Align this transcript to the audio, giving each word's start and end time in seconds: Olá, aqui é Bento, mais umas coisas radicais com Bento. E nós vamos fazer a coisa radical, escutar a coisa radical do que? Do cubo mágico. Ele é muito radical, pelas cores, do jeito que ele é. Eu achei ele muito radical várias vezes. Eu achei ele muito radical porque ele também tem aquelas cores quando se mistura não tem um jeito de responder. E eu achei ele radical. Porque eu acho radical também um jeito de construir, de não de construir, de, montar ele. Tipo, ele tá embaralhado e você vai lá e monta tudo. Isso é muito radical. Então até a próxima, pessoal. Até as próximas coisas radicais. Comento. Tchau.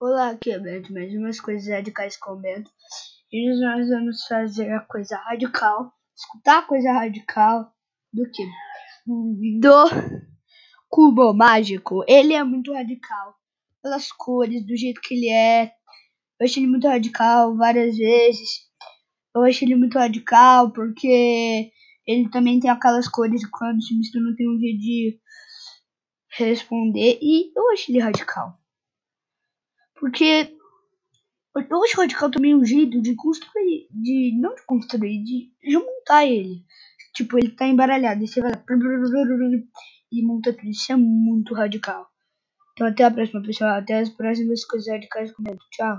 Olá, 0.00 0.30
aqui 0.30 0.52
é 0.52 0.60
Bento, 0.60 0.92
mais 0.92 1.12
umas 1.12 1.40
coisas 1.40 1.68
radicais 1.68 2.16
com 2.16 2.36
Bento. 2.36 2.70
E 3.32 3.60
nós 3.60 3.88
vamos 3.88 4.24
fazer 4.28 4.70
a 4.70 4.78
coisa 4.78 5.16
radical, 5.16 5.92
escutar 6.16 6.58
a 6.60 6.62
coisa 6.62 6.92
radical 6.92 7.72
do 8.12 8.22
que? 8.30 8.46
Do 9.58 9.86
cubo 10.88 11.34
mágico. 11.34 12.04
Ele 12.06 12.32
é 12.32 12.44
muito 12.44 12.72
radical, 12.72 13.34
pelas 13.82 14.12
cores, 14.12 14.64
do 14.64 14.76
jeito 14.76 15.00
que 15.00 15.14
ele 15.14 15.30
é. 15.30 15.72
Eu 16.38 16.44
achei 16.44 16.62
ele 16.62 16.70
muito 16.70 16.86
radical 16.86 17.56
várias 17.56 17.96
vezes. 17.96 18.50
Eu 19.34 19.42
achei 19.42 19.66
ele 19.66 19.74
muito 19.74 19.98
radical 19.98 20.72
porque 20.72 21.72
ele 22.06 22.30
também 22.30 22.60
tem 22.60 22.70
aquelas 22.70 23.08
cores 23.08 23.44
quando 23.50 23.82
se 23.82 23.98
mistura 23.98 24.22
não 24.22 24.36
tem 24.36 24.48
um 24.48 24.60
jeito 24.60 24.78
de 24.78 25.20
responder. 26.36 27.18
E 27.20 27.50
eu 27.56 27.72
achei 27.72 27.96
ele 27.96 28.04
radical. 28.04 28.57
Porque 30.00 30.56
eu 31.70 31.84
acho 31.84 32.00
radical 32.00 32.30
também 32.30 32.54
um 32.54 32.64
jeito 32.64 33.00
de 33.00 33.14
construir, 33.14 33.88
de 33.90 34.38
não 34.40 34.54
de 34.54 34.62
construir, 34.64 35.22
de, 35.24 35.52
montar 35.78 36.24
ele. 36.24 36.64
Tipo, 37.14 37.38
ele 37.38 37.50
tá 37.50 37.66
embaralhado 37.66 38.22
e 38.22 38.28
você 38.28 38.40
vai 38.40 38.52
lá 38.52 38.62
e 40.12 40.22
monta 40.22 40.52
tudo. 40.52 40.68
Isso 40.68 40.92
é 40.92 40.96
muito 40.96 41.54
radical. 41.54 42.06
Então 42.72 42.86
até 42.86 43.04
a 43.04 43.10
próxima, 43.10 43.42
pessoal. 43.42 43.78
Até 43.78 43.98
as 43.98 44.08
próximas 44.08 44.64
coisas 44.64 44.88
radicais. 44.88 45.32
Comento. 45.32 45.64
Tchau. 45.70 45.96